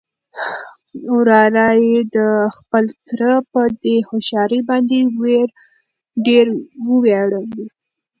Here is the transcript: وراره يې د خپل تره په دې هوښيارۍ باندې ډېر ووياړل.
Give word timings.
وراره 1.15 1.67
يې 1.85 1.99
د 2.15 2.17
خپل 2.57 2.85
تره 3.07 3.33
په 3.51 3.61
دې 3.83 3.95
هوښيارۍ 4.07 4.61
باندې 4.69 4.97
ډېر 6.25 6.45
ووياړل. 6.87 7.45